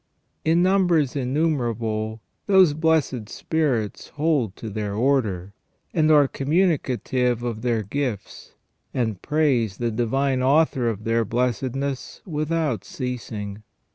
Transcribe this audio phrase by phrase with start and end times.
[0.43, 5.53] In numbers innumerable those blessed spirits hold to their order,
[5.93, 8.55] and are communicative of their gifts,
[8.95, 13.61] and praise the Divine Author of their blessedness without ceasing.